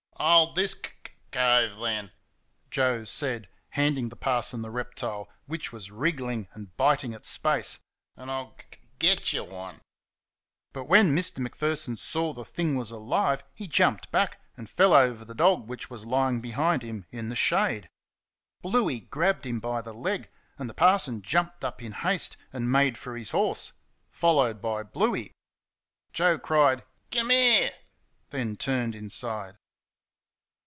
[0.23, 2.11] "Hold this kuk kuk cove, then,"
[2.69, 7.79] Joe said, handing the parson the reptile, which was wriggling and biting at space,
[8.15, 9.81] "an' I'll gug gug get y' one."
[10.73, 11.39] But when Mr.
[11.39, 15.89] Macpherson saw the thing was alive he jumped back and fell over the dog which
[15.89, 17.89] was lying behind him in the shade.
[18.61, 20.29] Bluey grabbed him by the leg,
[20.59, 23.73] and the parson jumped up in haste and made for his horse
[24.11, 25.31] followed by Bluey.
[26.13, 27.71] Joe cried, "KUM 'ere!"
[28.29, 29.57] then turned inside.